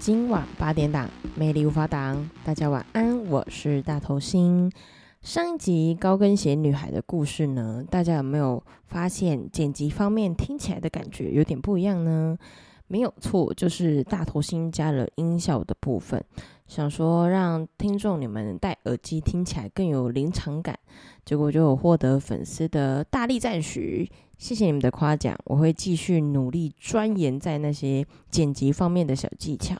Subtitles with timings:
[0.00, 2.30] 今晚八点档，魅力无法挡。
[2.42, 4.72] 大家晚安，我是大头星。
[5.20, 12.38] 上一集高跟鞋女孩的故事呢，大家有没有发现剪辑方面听起来的感觉有点不一样呢？
[12.86, 16.24] 没有错，就是大头星加了音效的部分，
[16.66, 20.78] 想说让听众你们戴耳机听起来更有临场感，
[21.26, 24.10] 结果就有获得粉丝的大力赞许。
[24.38, 29.76] 谢谢你们的夸奖，我会继续努力钻研在那些剪辑方面的小技巧。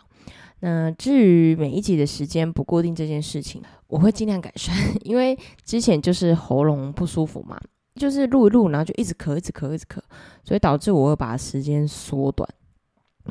[0.60, 4.74] 那至于每一集的时间不固定这件事情，我会尽量改善，
[5.04, 7.58] 因为之前就是喉咙不舒服嘛，
[7.96, 9.98] 就是录一录，然后就一直咳，一直咳，一直咳，
[10.44, 12.48] 所以导致我会把时间缩短，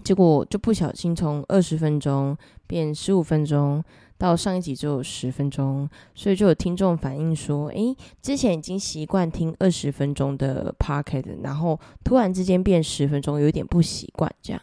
[0.03, 3.83] 结果就不小心从二十分钟变十五分钟。
[4.17, 14.61] 到上一集只有十分钟，所以就有听众反映说：“诶，之前已经习惯听二十分钟的 podcast，然后突然之间变十分钟，有点不习惯这样。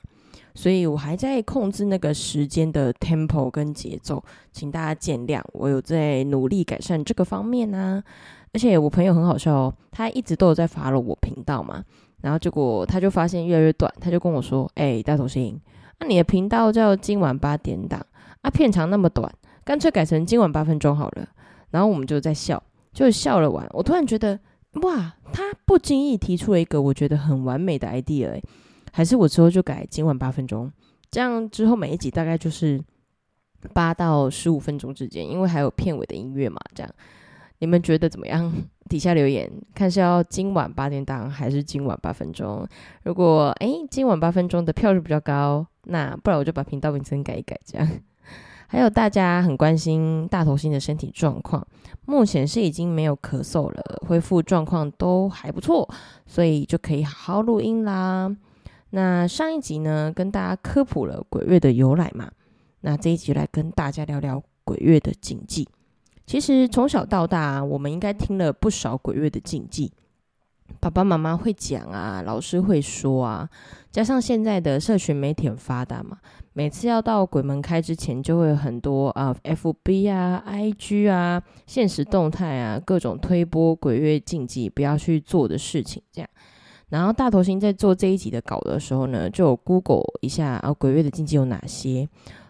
[0.57, 5.41] 所以我还在控制那个时间的 tempo 跟节奏，请大家见谅。
[5.53, 8.03] 我有在努力改善这个方面呢、
[8.53, 11.85] 而且我朋友很好笑哦，他一直都有在发我频道嘛，
[12.23, 15.61] 然后结果他就发现越来越短，他就跟我说：‘诶，大头星，
[16.01, 18.05] 那你的频道叫今晚八点档
[18.41, 19.31] 啊，片长那么短。’
[19.63, 21.29] 干脆改成今晚八分钟好了，
[21.71, 22.63] 然后我们就在笑，
[22.93, 23.67] 就笑了完。
[23.73, 24.39] 我突然觉得，
[24.75, 28.43] 哇，他不经意提出了一个我觉得很完美的 idea，诶，
[28.97, 30.73] 还是我之后就改今晚八分钟，
[31.11, 32.83] 这样之后每一集大概就是
[33.75, 36.59] 八到十五分钟之间，因为还有片尾的音乐嘛。
[36.75, 36.91] 这样
[37.59, 38.51] 你们觉得怎么样？
[38.89, 42.67] 底下留言看是要今晚八点档还是今晚八分钟？
[43.03, 47.87] 如果诶，今晚八分钟的票数比较高，那不然我就把频道名称改一改，这样。
[48.67, 51.67] 还有大家很关心大头星的身体状况，
[52.07, 55.87] 目前是已经没有咳嗽了，恢复状况都还不错，
[56.25, 58.35] 所以就可以好好录音啦。
[58.91, 62.31] 那上一集呢，跟大家科普了鬼月的由来嘛，
[62.81, 65.69] 那这一集来跟大家聊聊鬼月的禁忌。
[66.27, 69.93] 其实从小到大，我们应该听了不少鬼月的禁忌。
[70.81, 73.49] 爸爸妈妈会讲啊，老师会说啊，
[73.93, 76.19] 加上现在的社群媒体很发达嘛，
[76.55, 86.29] 每次要到鬼门开之前，就会有很多啊，FB 啊、IG 啊、限时动态啊，各种推播鬼月禁忌不要去做的事情，这样。
[86.91, 92.09] 然后大头星在做这一集的稿的时候呢，就 Google 一下啊，鬼月的禁忌有哪些。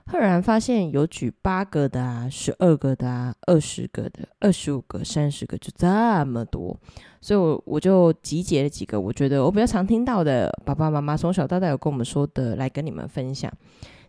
[0.08, 6.78] 赫然发现有举八个的啊，十二个的啊，二十个的，二十五个、三十个，就这么多。
[7.20, 13.53] 所以，我我就集结了几个我觉得我比较常听到的，爸爸妈妈从小到大有跟我们说的，来跟你们分享。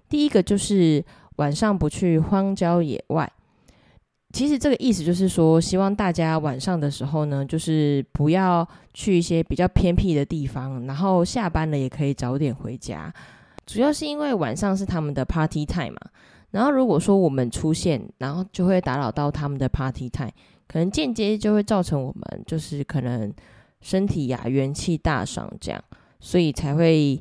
[0.08, 1.04] 第一个就是
[1.38, 3.32] 晚上不去荒郊野外。
[4.34, 13.12] 其实这个意思就是说，希望大家晚上的时候呢，就是不要去一些比较偏僻的地方，然后下班了也可以早点回家。
[13.66, 16.02] 主要是因为晚上是他们的 party time 嘛，
[16.52, 20.32] 然后如果说我们出现，然后就会打扰到他们的 party time，
[20.68, 23.34] 可能间接就会造成我们就是可能
[23.80, 25.82] 身体呀、元气大伤这样，
[26.20, 27.20] 所以才会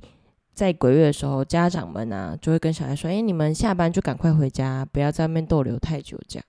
[0.53, 6.45] 在鬼月的时候，家长们啊就会跟小孩说：“哎，你们下班就赶快回家，不要在外面逗留太久。”这样。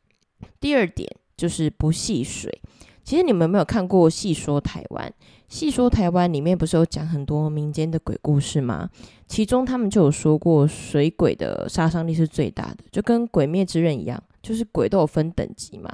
[0.60, 2.62] 第二点就是不戏水。
[3.04, 5.08] 其实你们有没有看过《戏说台湾》？
[5.48, 8.90] 《戏说台湾》里面不是有讲很多民间的鬼故事吗？
[9.28, 15.90] 其中他们就有说过，水鬼的杀伤力是最大的，就跟《鬼灭之刃》一样，就是鬼都有分等级嘛。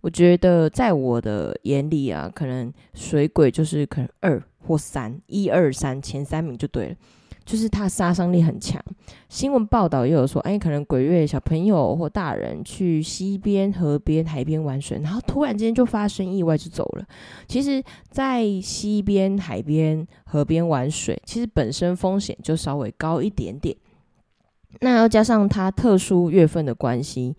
[0.00, 6.96] 我觉得在我的眼里啊，可能水鬼就是可能二或三，一二三前三名就对了。
[7.46, 8.82] 就是它杀伤力很强，
[9.28, 17.06] 新闻报道也有说，哎，可能鬼月小朋友或大人去溪边、河边、海边玩水，然后突然之间就发生意外就走了。
[17.46, 17.80] 其实，
[18.10, 23.76] 在溪边、海边、河边玩水，其实本身风险就稍微高一点点。
[24.80, 27.36] 那要加上它特殊月份的关系，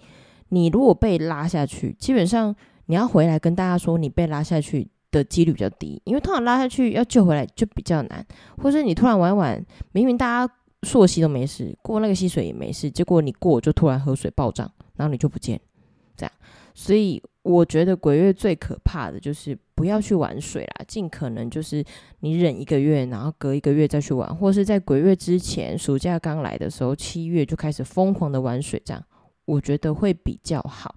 [0.50, 4.88] 你如果被拉下去，基本上你要回来跟大家说你被拉下去。
[5.18, 8.26] 的几率比较低，因为通常拉下去要救回来就比较难，
[8.58, 10.54] 或是你突然玩玩，明明大家
[10.84, 15.60] 溯溪都没事，过那个溪水也没事，结果你过就突然河水暴涨，然后你就不见，
[16.16, 16.32] 这样。
[16.74, 21.84] 所以我觉得鬼月最可怕的就是不要去玩水啦，尽可能就是
[22.20, 29.04] 你忍一个月，然后隔一个月再去玩，或是在鬼月之前，暑假刚来的时候，七月就开始疯狂的玩水，这样
[29.46, 30.96] 我觉得会比较好。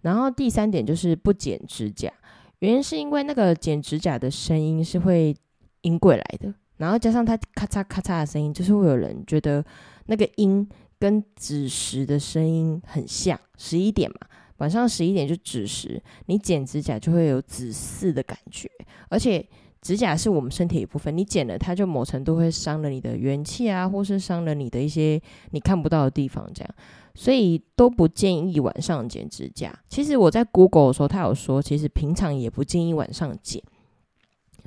[0.00, 2.12] 然后第三点就是不剪指甲。
[2.60, 5.34] 原因是因为那个剪指甲的声音是会
[5.82, 9.64] 音鬼来的，然后加上它咔嚓咔嚓的声音，就是会有人觉得
[10.06, 10.68] 那个音
[10.98, 13.38] 跟子时的声音很像。
[13.56, 18.68] 十一点嘛，晚上十一点就子时，你剪指甲就会有子嗣的感觉，
[19.08, 19.46] 而且
[19.80, 25.20] 指甲是我们身体一部分，你剪了它，就某程度会伤了你的元气啊，或是伤了你的一些
[25.50, 26.74] 你看不到的地方，这样，
[27.18, 29.76] 所以都不建议晚上剪指甲。
[29.88, 33.60] 其实我在 Google 的时候，他有说，其实平常也不建议晚上剪，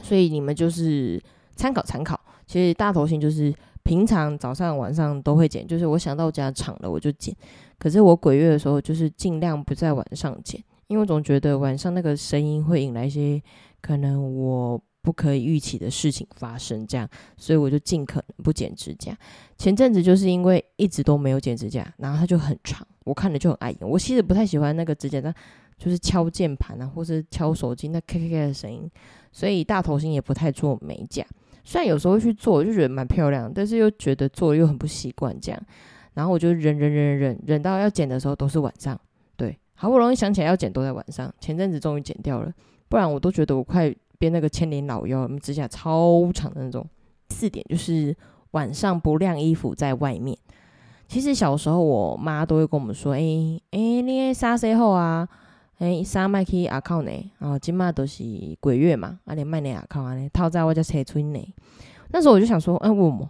[0.04, 1.24] 所以你们就是
[1.56, 2.20] 参考参考。
[2.46, 7.34] 其实大头型就是平常早上晚上都会剪，就是我想到家长了我就剪。
[7.80, 13.42] 可是我鬼月的时候，就是尽量不在晚上剪，因为我总觉得晚上那个声音会引来一些
[13.80, 19.18] 可能我不可以预期的事情发生，这样，所以我就尽可能不剪指甲。
[19.58, 23.78] 前阵子就是因为一直都没有剪指甲，然后它就很长，我看了就很碍眼。
[23.82, 25.34] 我其实不太喜欢那个指甲，那
[25.78, 28.90] 就是敲键盘啊，或是敲手机那咔咔咔的声音，
[29.32, 31.26] 所以大头型也不太做美甲。
[31.64, 35.62] 虽然有时候会去做，就觉得蛮漂亮，但是又觉得做又很不习惯这样，
[36.14, 39.00] 然后我就忍忍忍忍忍到要剪的时候都是晚上，
[39.36, 42.52] 对，好不容易想起来要剪都在晚上，前阵子终于剪掉了，
[42.90, 46.86] 不然我都觉得我快变那个千年老妖，指甲超长的那种。
[47.30, 48.16] 四点就是
[48.52, 50.38] 晚上不晾衣服在外面。
[51.08, 55.28] 其实小时候我妈都会跟我们说，哎、欸、哎、你啥时候啊？
[55.80, 57.12] 诶，三麦去阿靠呢？
[57.40, 58.24] 哦，今嘛都是
[58.60, 61.54] 鬼月嘛，阿连麦呢阿靠阿咧，套在我家车村呢。
[62.10, 63.28] 那时候我就想说，嗯，为什么？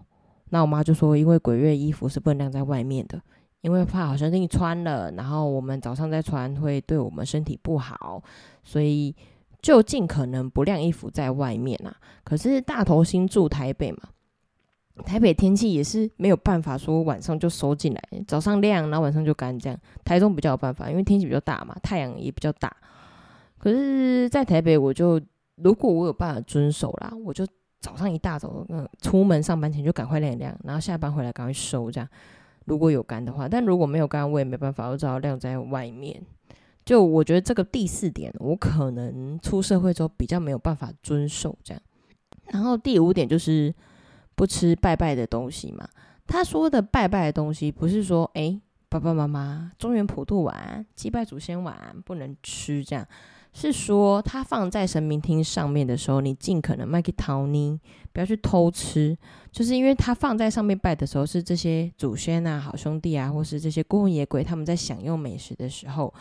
[0.50, 3.22] 那我妈就说，因为鬼月衣服是不能晾在外面的，
[3.62, 8.22] 因为怕好像你穿了，然后我们早上再穿会对我们身体不好，
[8.64, 9.16] 所以
[9.62, 11.96] 就尽可能不晾衣服在外面啊。
[12.24, 14.00] 可是大头星住台北嘛。
[15.06, 19.80] 台北天气也是没有办法说晚上就收进来，早上晾，然后晚上就干这样。
[20.04, 22.72] 台中比较有办法，因为天气比较大嘛，太阳也比较大。
[23.58, 25.19] 可是，在台北我就
[25.56, 27.48] 如果我有办法遵守啦，我就
[27.80, 32.07] 早上一大早，嗯，出门上班前就赶快晾一晾，然后下班回来赶快收这样。
[32.66, 36.22] 如果有干的话，但如果没有干，我也没办法，我只好晾在外面。
[36.86, 41.81] 就我觉得这个第四点，我可能出社会之后比较没有办法遵守这样。
[42.48, 43.74] 然后第五点就是。
[44.33, 45.88] 不吃拜拜的东西嘛？
[46.25, 53.06] 他说的拜拜的东西，不是说哎，爸爸妈妈中原普渡完祭拜祖先完不能吃这样，
[53.54, 57.80] 是说他放在神明厅上面的时候，你尽可能卖给桃妮，
[58.12, 59.16] 不要去偷吃。
[59.51, 66.12] 就是因为他放在上面拜的时候，是这些祖先啊、好兄弟啊，或是这些孤魂野鬼他们在享用美食的时候，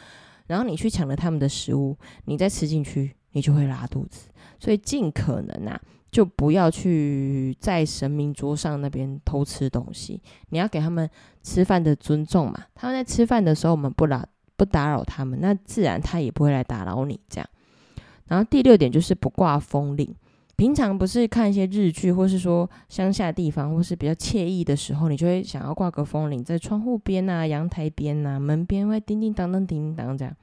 [0.50, 4.29] 然后你去抢了他们的食物，你再吃进去，你就会拉肚子。
[4.58, 5.81] 所以尽可能啊。
[6.11, 11.08] 就不要去在神明桌上那边偷吃东西，你要给他们
[11.41, 12.64] 吃饭的尊重嘛。
[12.75, 14.26] 他们在吃饭的时候，我们不打
[14.56, 17.49] 不打扰他们，那自然他也不会来打扰你这样。
[18.26, 20.12] 然后第六点就是不挂风铃。
[20.61, 30.37] 平常不是看一些日剧，或是说乡下地方，或是比较惬意的时候，你就会想要挂个风铃在窗户边啊、阳台边啊、门边会叮叮当当、叮叮当这样。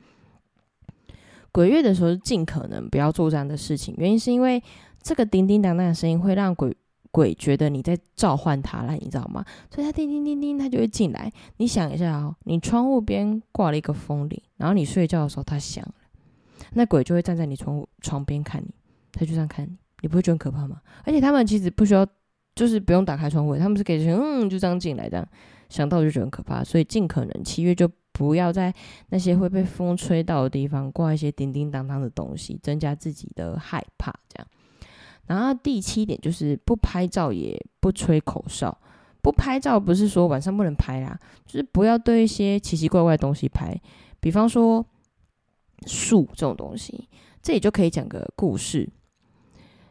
[1.52, 4.64] 鬼月的时候，尽可能不要做这样的事情，原因是因为。
[5.00, 6.76] 这个叮叮当当的声音会让鬼
[7.12, 9.46] 鬼觉得你在召唤他来，你知道吗？
[9.74, 11.32] 所以他叮叮叮叮，他就会进来。
[11.58, 15.94] 你想一下哦，你窗户边挂了一个风铃，然后你睡觉的时候它响了，
[16.74, 18.74] 那鬼就会站在你窗户床边看你，
[19.14, 20.82] 他就这样看你，你不会觉得很可怕吗？
[21.04, 22.06] 而且他们其实不需要，
[22.56, 25.28] 就是不用打开窗户，他们是可以嗯就这样进来的，
[25.70, 26.64] 想到就觉得很可怕。
[26.64, 28.74] 所以尽可能七月就不要在
[29.10, 34.48] 那些会被风吹到的地方挂一些叮叮当当的东西，增加自己的害怕这样。
[35.28, 38.76] 然后第七点就是不拍照，也不吹口哨。
[39.22, 43.78] 不拍照不是说晚上不能拍啦，就是不要对一些奇奇怪怪的东西拍，
[44.22, 44.86] 比方说
[45.86, 47.10] 树这种东西。
[47.42, 48.90] 这里就可以讲个故事。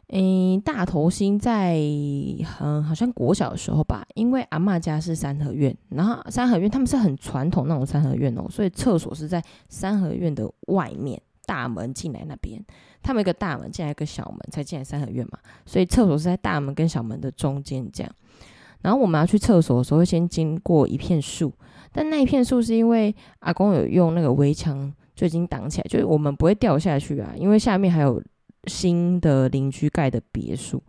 [0.09, 1.77] 嗯，大头星在
[2.61, 11.21] 嗯好像国小的时候吧，因为阿嬷家是三合院，然后三合院他们是很传统那种三合院哦，所以厕所是在三合院的外面。
[11.45, 12.61] 大门进来那边，
[13.01, 18.11] 他们一个大门进来一个小门才进来三合院嘛，所以厕所是在大门跟小门的中间这样。
[18.81, 21.53] 然后我们要去厕所的时候，会先经过一片树，
[21.93, 28.21] 但那一片树是因为阿公有用那个围墙就已经挡起来，就是我们不会掉下去啊，因为下面还有
[28.67, 30.83] 新的邻居盖的别墅，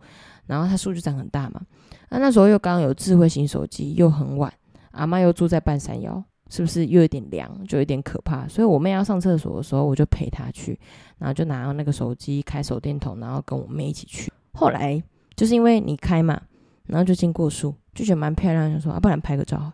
[0.45, 1.61] 然后它树就长很大嘛。
[2.09, 4.53] 那那时候又刚刚有智慧型手机，又很晚，
[4.91, 6.23] 阿妈又住在半山腰。
[6.51, 8.47] 是不是又有点凉，就有点可怕？
[8.47, 10.75] 所以我妹要上厕所的时候，我就陪她去，
[11.19, 14.31] 然后就拿到那个手机开手电筒，然后跟我妹一起去。
[14.53, 14.99] 后来
[15.35, 16.41] 就是因为你开嘛，
[16.87, 19.71] 然后就经过树，就觉得蛮漂亮，就说啊，不然拍个照。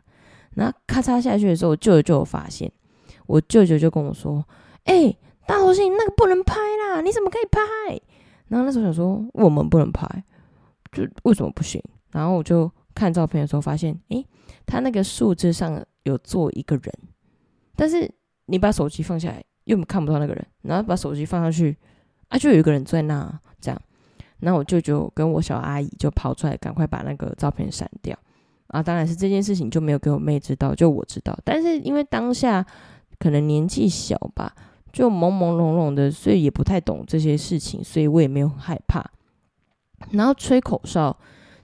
[0.55, 2.69] 然后咔嚓下去的时候，我舅舅就有发现，
[3.25, 4.45] 我舅舅就跟我说
[4.83, 5.15] ：“哎、
[5.47, 7.59] 大头星那个不能拍啦，你怎么可以拍？”
[8.49, 10.07] 然后那时候想说我们不能拍，
[10.91, 11.81] 就为什么不行？
[12.11, 14.27] 然后我就看照片的时候发现，诶、欸，
[14.65, 15.83] 他那个树枝上。
[16.05, 16.93] 有坐一个人，
[17.75, 18.07] 但是
[18.45, 21.75] 你把手机放下来，又看不到那个人，然后把手机放上去，
[22.27, 23.81] 啊，就有一个人坐在那，这样。
[24.41, 28.15] 那我舅舅跟我小阿姨就跑出来，赶快把那个照片删掉。
[28.67, 31.35] 啊，当然是这件事情就没有给我妹知道，就我知道。
[31.43, 32.63] 但是因为当下
[33.17, 34.53] 可能年纪小吧，
[34.95, 39.03] 就朦朦胧胧的，所以也不太懂这些事情，所以我也没有害怕。
[40.11, 41.13] 然后吹口哨，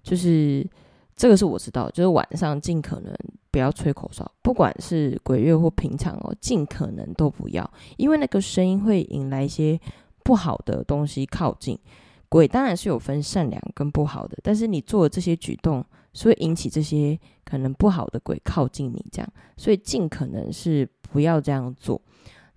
[0.03, 0.69] 就是
[1.15, 3.15] 这个是我知道，就是晚上尽可能
[3.50, 9.79] 不要吹口哨，不管是鬼月或平常哦，尽可能都不要，因为那个声音会引来一些
[10.25, 11.79] 不好的东西靠近。
[12.27, 15.85] 鬼当然是有分善良跟不好的，但是你做的这些举动。
[16.13, 22.01] 是会引起这些可能不好的鬼靠近你，这样，所以尽可能是不要这样做。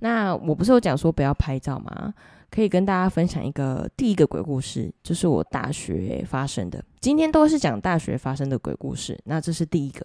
[0.05, 2.13] 那我不是有讲说不要拍照吗？
[2.51, 6.85] 可以跟大家分享一个第一个鬼故事，就是我大学发生的。
[7.01, 9.19] 今天都是讲大学发生的鬼故事。
[9.25, 10.05] 那这是第一个。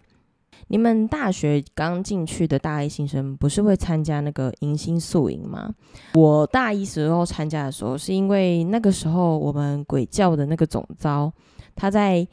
[0.69, 5.69] 你们大学刚进去的大一新生，不是会参加那个迎新宿营吗？
[6.13, 11.29] 我大一时候参加的时候，是因为那个时候我们鬼教的那个总招
[11.75, 12.25] 他在。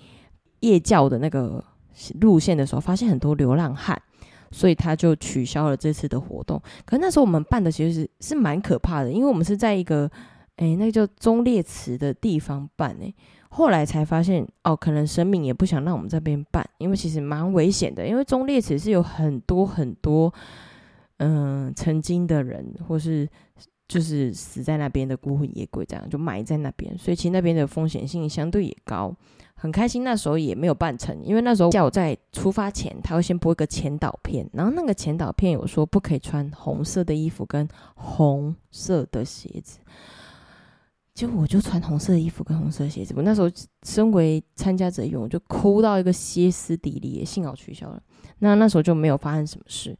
[0.60, 1.62] 夜教的那个
[2.22, 4.00] 路线的时候，发现很多流浪汉，
[4.56, 6.58] 所以他就取消了这次的活动。
[6.86, 10.10] 可是那时候我们办的其实是是蛮可怕的，因为我们是在一个
[10.56, 13.14] 诶，那个叫忠烈祠的地方办诶。
[13.50, 18.06] 后来才发现哦，可能神明也不想让我们这边办，因为其实蛮危险的。
[18.06, 20.32] 因为忠烈祠是有很多很多
[21.18, 23.28] 嗯、曾经的人，或是
[23.88, 29.14] 就是死在那边的孤魂野鬼，这样就埋在那边，所以其实那边的风险性相对也高。
[29.58, 39.78] 很开心，那时候也没有办成，因为那时候叫我在出发前，他会先播一个前导片，然后那个前导片有说不可以穿红色的衣服跟红色的鞋子，
[41.14, 43.50] 结果我就穿红色的衣服跟红色的鞋子，我那时候
[43.82, 48.02] 身为参加者用，我就哭到一个歇斯底里，幸好取消了。
[48.40, 49.96] 那那时候就没有发生什么事。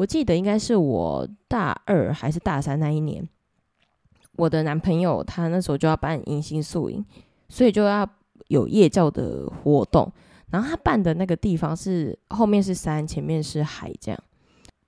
[0.00, 3.28] 我记得应该是我大二还是大三那一年，
[4.36, 7.04] 我的男朋友他那时候就要办迎新宿营，
[7.48, 8.08] 所以就要。
[8.48, 10.10] 有夜教的活动，
[10.50, 14.20] 然后他办的那个地方是后面是山，前面是海，这样。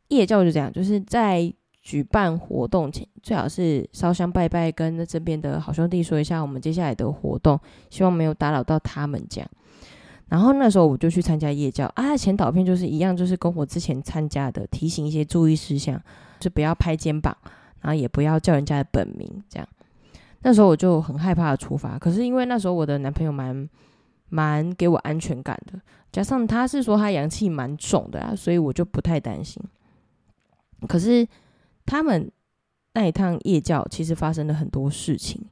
[0.08, 7.56] 夜教就这样，就是在举办活动前，最好是烧香拜拜，跟这边的好兄弟说一下我们接下来的活动，
[7.88, 9.48] 希望没有打扰到他们这样。
[10.32, 16.02] 然后那时候我就去参加夜教啊，前导片就是一样，就是跟我之前参加的提醒一些注意事项，
[16.40, 17.36] 就不要拍肩膀，
[17.82, 19.68] 然后也不要叫人家的本名这样。
[20.40, 23.68] 那时候我就很害怕的出发，可是因为那时候我的男朋友蛮
[24.30, 25.78] 蛮给我安全感的，
[26.10, 29.62] 加上他是说他阳气蛮重的啊，所以我就不太担心。
[30.88, 31.28] 可是
[31.84, 32.32] 他们
[32.94, 35.44] 那一趟夜教其实发生了很多事情，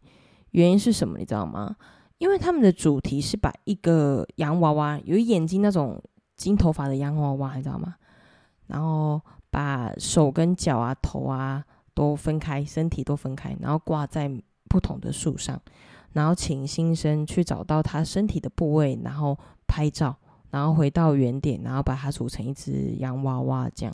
[0.52, 1.76] 原因是什么你知道吗？
[2.20, 6.00] 因为他们的主题是把一个洋娃娃，有眼睛那种
[6.36, 7.96] 金头发的洋娃娃，你知道吗？
[8.68, 14.30] 然后把手跟脚啊、头啊都分开，身体都分开，然后挂在。
[14.70, 15.60] 不同的树上，
[16.12, 19.36] 然后请新生去找到他身体的部位，然后
[19.66, 20.14] 拍照，
[20.52, 23.68] 然后回到原点，然后把它组成一只洋娃娃。
[23.74, 23.92] 这样，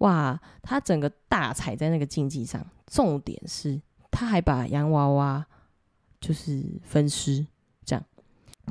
[0.00, 2.62] 哇，他整个大踩在那个竞技上。
[2.86, 3.80] 重点是，
[4.10, 5.46] 他还把洋娃娃
[6.24, 7.44] 就是分尸，
[7.84, 8.04] 这样，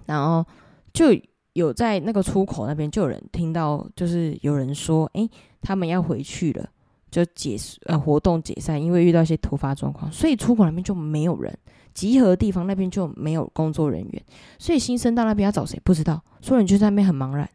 [0.05, 0.43] 然后
[0.91, 1.05] 就
[1.53, 5.29] 有在那个出口那边就有人听到，就是有人说，诶，
[5.61, 6.69] 他们要回去了。
[7.11, 7.55] 就解
[7.85, 11.55] 呃活动解散，因为遇到一些突发状况，所以出口那边就没有人，
[11.93, 14.23] 集合的地方那边就没有工作人员，
[14.57, 17.47] 所以新生到那边要找谁不知道，所有人就在那边很茫然。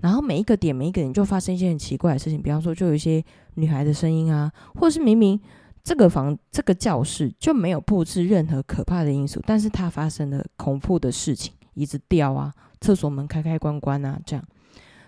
[0.00, 3.20] 然后每一个点每一个人就发生一些很奇怪的事情，比方说就有一些
[3.54, 5.40] 女孩的声音啊，或者是明明
[5.82, 14.44] 这个房这个教室就没有布置任何可怕的因素，但是它发生了恐怖的事情，椅子掉啊，厕所门开开关关啊，这样，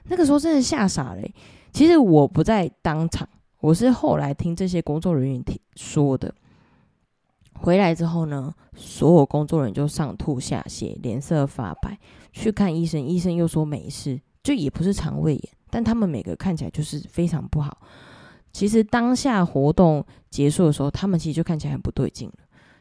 [0.05, 1.23] 那个时候真的吓傻了。
[1.73, 3.29] 其实我不在当场。
[3.61, 6.35] 我是后来听这些工作人员听说的，
[7.61, 11.97] 回来之后呢，所有工作人员就上吐下泻，脸色发白，
[12.33, 17.79] 去看医生，医生又说没事，就也不是肠胃炎，但他们每个看起来就是非常不好。
[18.53, 22.35] 其实当下活动结束的时候，他们其实就看起来很不对劲了，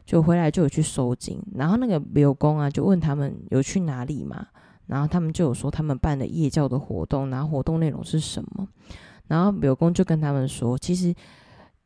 [0.04, 4.46] 就回来就有去收金，然后那个刘工啊就问他们有去哪里嘛，
[4.86, 8.68] 然后他们就有说他们办的夜教的活动，然后活动内容是什么。
[9.28, 11.14] 然后柳公就跟他们说，其实，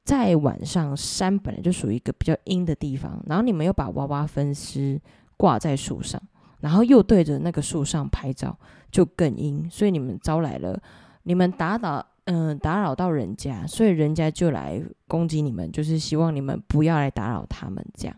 [0.03, 5.01] 在晚上山本来就属于一个比较阴的地方，然后你们又把娃娃分尸
[5.37, 6.21] 挂在树上，
[6.61, 8.59] 然后又对着那个树上拍照，
[8.91, 10.81] 就更阴，所以你们招来了，
[11.23, 18.17] 你们打扰，嗯、打扰到人家，所以人家就来攻击你们，就是希望你们不要来打扰他们这样。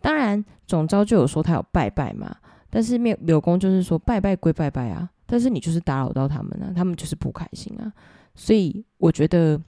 [0.00, 2.36] 当然，总招就有说他有拜拜嘛，
[2.68, 7.92] 但是柳柳公就是说拜拜归拜拜啊，但是你就是打扰到他们啊，他们就是不开心啊。
[8.34, 9.60] 所以我觉得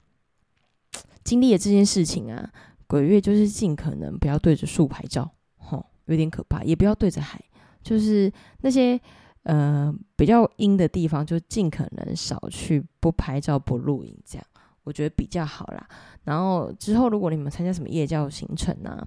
[1.23, 2.51] 经历了这件事情啊，
[2.87, 7.39] 鬼月就是尽可能不要对着树拍照，吼，有点可怕，也不要对着海，
[7.83, 8.99] 就是那些
[9.43, 14.45] 呃比较阴的地方，就尽可能少去，不拍照不录影，这样
[14.83, 15.87] 我觉得比较好啦。
[16.23, 19.05] 然后之后如果你们参加什么夜教行程啊，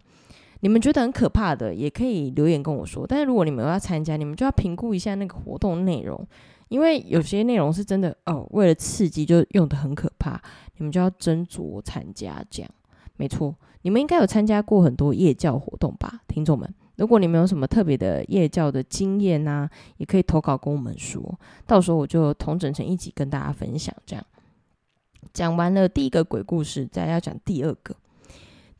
[0.61, 3.07] 你们觉得很可怕的，也可以留言跟我说。
[3.07, 6.27] 但是如果你们要参加，你们就要评估一下那个活动内容，
[6.69, 10.41] 因为有些内容是真的哦，为了刺激就用的很可怕，
[10.79, 12.43] 你们就要斟酌参加。
[12.51, 12.71] 这样
[13.17, 16.75] 没错，你们应该有参加过很多夜教活动吧，听众们。
[16.97, 23.95] 如果你们有什么特别的夜教的经验呐、啊，也可以投稿跟我们说，到时候我就同整成一集跟大家分享。
[24.05, 24.25] 这样
[25.33, 27.95] 讲完了第一个鬼故事，再要讲第二个。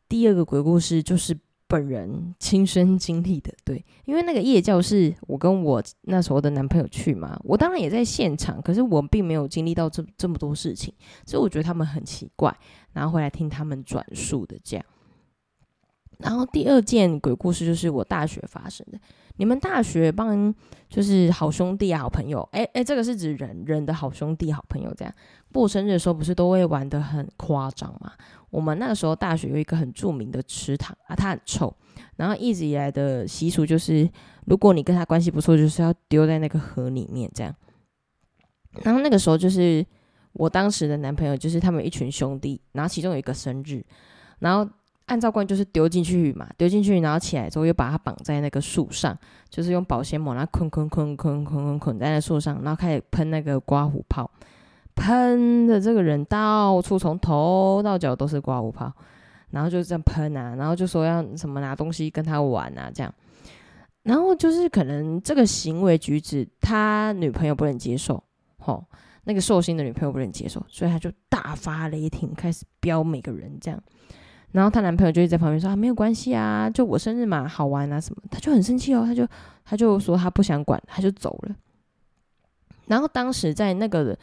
[0.09, 10.95] 第二个鬼故事就是本人亲身经历的，对，因为那个夜教是我跟我那时候的男朋友去嘛，我当然也在现场，可是我并没有经历到这这么多事情，
[11.27, 12.57] 所以我觉得他们很奇怪，
[12.93, 14.87] 然后回来听他们转述的这样。
[16.19, 18.99] 然后第二件鬼故事就是我大学发生的。
[19.39, 20.55] 你们大学帮
[20.89, 25.15] 就是好兄弟啊、好朋友，诶诶，这个是指人人的好兄弟、好朋友这样
[25.53, 28.13] 过生日的时候，不是都会玩得很夸张吗？
[28.49, 31.75] 我们那个时候大学有一个很著名的池塘啊，它很臭，
[32.17, 34.09] 然后一直以来的习俗就是，
[34.47, 37.55] 如果你跟他关系不错，就是要丢在那个河里面这样。
[38.85, 39.85] 然后那个时候就是
[40.33, 43.85] 我当时的男朋友，就是他们一群兄弟，然后其中有一个生日，
[44.39, 44.67] 然后。
[45.07, 49.17] 按照惯就是丢进去嘛，丢进去，然后起来之后又把它绑在那个树上，
[49.49, 54.29] 就是用保鲜膜，然后捆捆捆捆捆捆捆在那树上，然后开始喷那个刮胡泡，
[54.97, 58.93] 喷的这个人到处从头到脚都是刮胡泡，
[59.51, 63.15] 然后就这样喷啊，然后就说要什么拿东西跟他玩啊这样，
[64.03, 68.21] 然后就是可能这个行为举止他女朋友不能接受，
[68.59, 68.85] 吼，
[69.23, 73.81] 那个寿星的女朋友不能接受，所以他就大发雷霆，开始飙每个人这样。
[74.53, 78.23] 然后她男朋友就一直在旁边说啊，没有关系啊，就我生日嘛，好玩啊什么。
[78.31, 79.27] 她就很生气哦，她就
[79.65, 81.57] 她就说她不想管，她就走了。
[82.87, 84.17] 然后当时在那个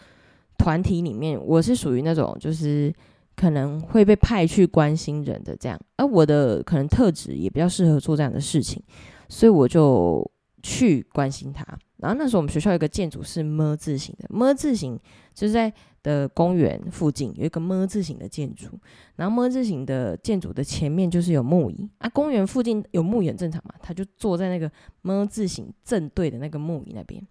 [0.58, 2.92] 团体里面，我是属于那种就是
[3.36, 8.82] 可能会被派去关心人的这样，而我的可能特质也比较适合做这样的事情，
[9.30, 10.26] 所以我就
[10.64, 11.66] 去关心他。
[11.98, 15.00] 然后那时候我们学校有一个建筑是么字形的么字形
[15.34, 15.72] 就是在。
[16.04, 18.68] 的公园附近有一个“么”字形的建筑，
[19.16, 22.10] 然后“么”字形的建筑的前面就是有木椅啊。
[22.10, 24.70] 公园附近有木椅很正常嘛，他就坐在那个
[25.02, 27.26] “么”字形正对的那个木椅那边。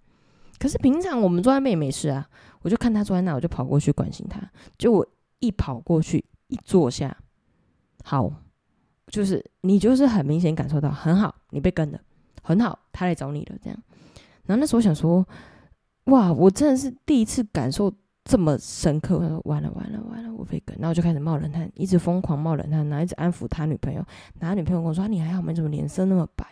[0.59, 2.29] 可是平常我们坐在那边也没事啊，
[2.63, 4.41] 我就看他坐在那，我就跑过去关心他。
[4.79, 5.07] 就我
[5.41, 7.17] 一跑过去一坐下，
[8.05, 8.33] 好，
[9.09, 12.01] 就是你就是很明显感受到很好，你被跟了，
[12.43, 13.79] 很好，他来找你了这样。
[14.47, 15.27] 然后那时候我想说，
[16.05, 17.93] 哇，我真的是第一次感受
[18.25, 23.99] 这么深刻，我说完了完了完了，我被跟，然后就开始冒冷汗，一直疯狂冒冷汗，然后一直安抚他女朋友，
[24.39, 25.53] 然后他女朋友跟我说：“你还好没？
[25.53, 26.47] 怎么脸色那么白？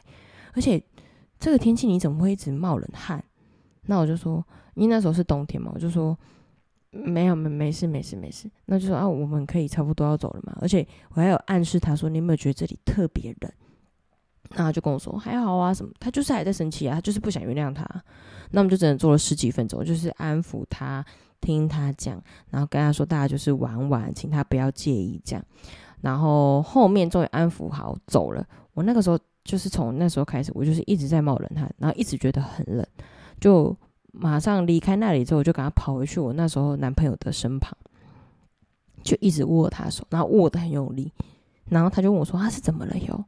[0.53, 0.83] 而且
[1.39, 3.23] 这个天气你怎么会一直冒冷汗？”
[3.87, 6.19] 那我就说，因为那时候是冬天嘛，我就说
[6.91, 8.51] 没有没没事没事没事。
[8.67, 10.57] 那就说啊，我们可以差不多要走了嘛。
[10.61, 13.53] 而且我还有暗示他说：“你有没有觉得这里特别冷？”
[14.57, 17.87] 然后就跟我说：“还好啊，什么？”他就是还在生气啊，他就是不想原谅他。
[18.51, 21.05] 那我们就只能坐了十几分钟，就是安抚他。
[21.41, 25.45] 听他讲，然后跟他说，大家就是玩玩，请他不要介意这样。
[26.01, 28.47] 然后后面终于安抚好走了。
[28.75, 32.87] 我那个时候就是从那时候开始，我就是一直在冒冷汗，然后一直觉得很冷，
[33.41, 33.77] 就
[34.13, 37.77] 马上离开那里之后，我就赶快跑回去我那时候男朋友的身旁，
[39.03, 41.13] 就一直握他手，然后握得很用力。
[41.67, 43.25] 然后他就问我说：“他是怎么了哟？”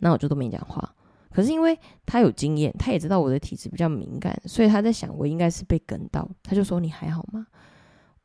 [0.00, 0.94] 那我就都没讲话。
[1.36, 6.26] 可是因为他有经验，他也知道我的体质比较敏感，所以他在想我应该是被跟到。
[6.42, 7.46] 他就说：“你还好吗？”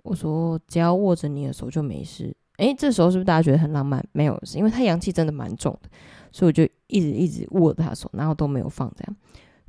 [0.01, 4.01] 我说：“只要握着你的手就没事。”诶，这时候是不是大家觉得很浪漫？
[4.13, 5.89] 没有，是因为他阳气真的蛮重的，
[6.31, 8.89] 所以我就一直一直握着他手，然后都没有放。
[8.95, 9.15] 这样，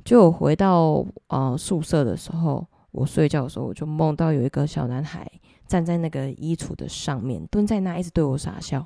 [0.05, 5.29] 就回到呃宿舍的时候，我睡觉的时候，我就梦到有一个小男孩
[5.67, 8.85] 站在那个衣橱的上面，蹲在那，一直对我傻笑，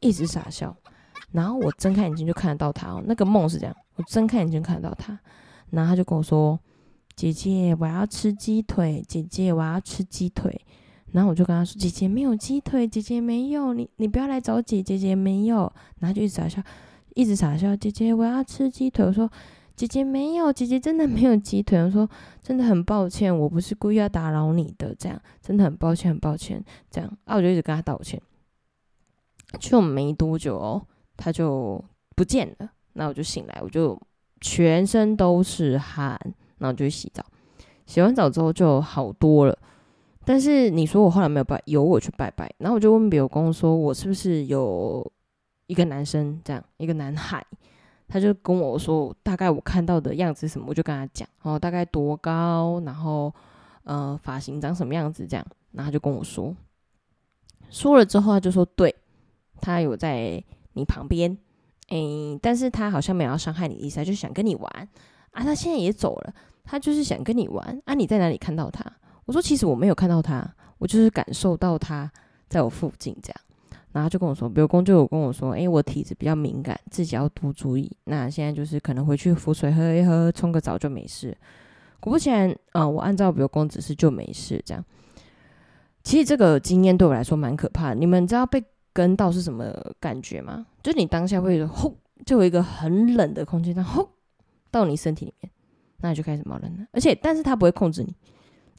[0.00, 0.74] 一直傻笑。
[1.36, 5.18] 然后我睁开眼睛就看得到他哦，那个梦是这样，我睁开眼睛看得到他，
[5.68, 6.58] 然后他就跟我说
[7.14, 10.58] ：“姐姐，我要吃鸡腿，姐姐，我要吃鸡腿。”
[11.12, 15.70] 然后我就跟他说：“姐姐没有鸡腿，姐姐没有，你你不要来找姐姐，姐姐没有。”
[16.00, 16.62] 然后就一直傻笑，
[17.14, 17.76] 一直傻笑。
[17.76, 19.04] 姐姐，我要吃鸡腿。
[19.04, 19.30] 我说
[19.76, 22.08] ：“姐姐没有，姐姐真的没有鸡腿。”我说
[22.42, 28.18] ：“真的很抱歉，我不是故意要打扰你的，这样真的很抱歉，很抱歉。”这样啊，我就一直跟他道歉。
[29.60, 30.86] 就没多久哦。
[31.16, 31.82] 他就
[32.14, 34.00] 不见了，那我就醒来，我就
[34.40, 36.18] 全身都是汗，
[36.58, 37.24] 然后就去洗澡。
[37.86, 39.56] 洗完澡之后就好多了，
[40.24, 45.08] 但是你说我后来没有拜，有我去拜拜，然后我就问表公说，我是不是有
[45.68, 47.44] 一个男生这样，一个男孩
[48.08, 53.32] 他就跟我说大概我看到的样子什么，我就跟他讲哦，大概多高，然后
[53.84, 56.54] 呃发型长什么样子这样，然后他就跟我说，
[57.70, 58.94] 说了之后他就说对，
[59.60, 60.42] 他有在
[60.76, 61.36] 你旁边，
[61.88, 64.88] 诶，但是他好像没有要伤害你的意思，他就想跟你玩
[65.32, 68.84] 啊，他现在也走了，他就是想跟你玩啊，你在哪里看到他？
[69.24, 72.08] 我说其实我没有看到他，我就是感受到他
[72.48, 73.40] 在我附近这样。
[73.92, 77.90] 然后就跟我说，比如公就有跟我说，诶，我体质比较敏感，自己要多注意。
[78.04, 81.34] 那现在就是可能回去浮水喝一喝，冲个澡就没事。
[81.98, 84.62] 果不其然，啊、我按照比如公指示就没事。
[84.66, 84.84] 这样，
[86.04, 87.94] 其实这个经验对我来说蛮可怕的。
[87.94, 88.62] 你们知道被
[88.96, 90.64] 跟到是什么感觉吗？
[90.82, 94.08] 就是你当下会轰，就有一个很冷的空气，它轰
[94.70, 95.52] 到你身体里面，
[95.98, 96.86] 那你就开始冒冷了。
[96.92, 98.16] 而且，但是他不会控制你。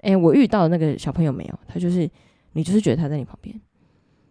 [0.02, 2.10] 诶，我遇到的那个小朋友没有，他就是
[2.54, 3.62] 你就是觉得他在你旁边。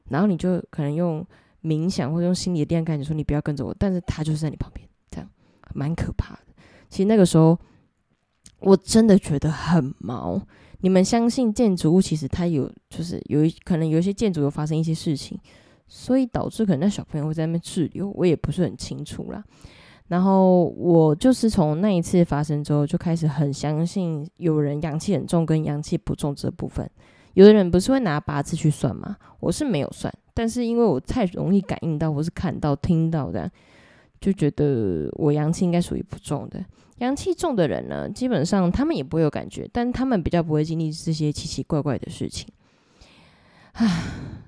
[0.09, 1.25] 然后你就可能用
[1.63, 5.31] 冥想或者用心理的电感觉说，你不要跟着我，但是他就是在你旁边，这样
[5.73, 6.41] 蛮可怕的。
[6.89, 7.57] 其实那个时候
[8.59, 10.43] 我真的觉得很毛。
[10.81, 15.41] 你们相信建筑物其实它有，就是有一可能有一些建筑有发生一些事情，
[15.87, 19.43] 所以导致可能那小朋友会在那边滞留，我也不是很清楚啦。
[20.09, 26.89] 然后我就是从那一次发生之后，就开始很相信有人阳气很重跟阳气不重这部分。
[27.35, 29.17] 有的人不是会拿八字去算吗？
[29.41, 33.51] 我是没有算，但是因为我太容易感应到，或是看到、听到的，
[34.21, 36.65] 就觉得我阳气应该属于不重的。
[36.99, 42.49] 阳气重的人呢，基本上他们也不会有感觉，但他们比较不会经历这些奇奇怪怪的事情。
[43.73, 43.87] 啊，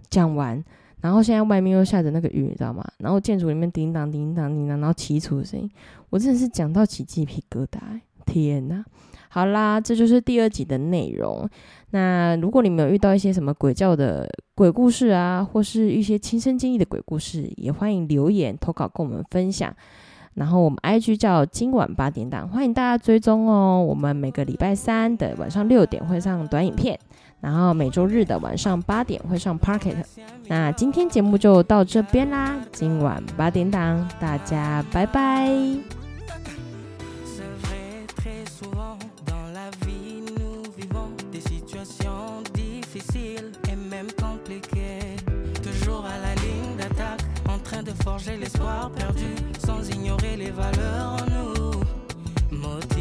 [0.09, 0.65] 讲完，
[1.01, 2.85] 然后现在外面又下着那个雨，你知道吗？
[2.99, 5.71] 然后建筑里面叮当叮当叮当，然后起楚的声音，
[6.11, 7.79] 我真的是讲到起鸡皮疙瘩，
[8.27, 8.85] 天哪！
[9.31, 11.49] 好啦，这就是第二集的内容。
[11.91, 19.75] 那如果你们有遇到一些什么鬼叫的鬼故事啊，或是一些亲身经历的鬼故事，也欢迎留言投稿跟我们分享。
[20.35, 23.85] 然后我们 IG 叫今晚八点档，欢迎大家追踪哦。
[23.87, 26.99] 我们每个礼拜三的晚上六点会上短影片，
[27.41, 29.97] 然后每周日的晚上八点会上 parket
[30.47, 35.49] 那今天节目就到这边啦今晚八点档大家拜拜
[48.37, 49.39] l'espoir perdu
[50.37, 52.98] les valeurs en nous.